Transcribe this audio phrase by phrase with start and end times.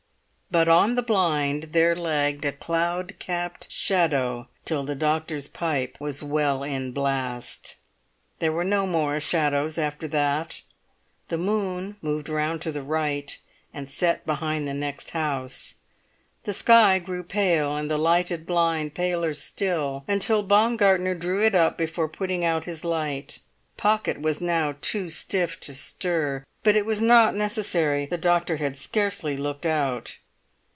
[0.53, 6.21] But on the blind there lagged a cloud capped shadow till the doctor's pipe was
[6.21, 7.77] well in blast.
[8.39, 10.61] There were no more shadows after that.
[11.29, 13.39] The moon moved round to the right,
[13.73, 15.75] and set behind the next house.
[16.43, 21.77] The sky grew pale, and the lighted blind paler still, until Baumgartner drew it up
[21.77, 23.39] before putting out his light.
[23.77, 28.75] Pocket was now too stiff to stir; but it was not necessary; the doctor had
[28.75, 30.17] scarcely looked out.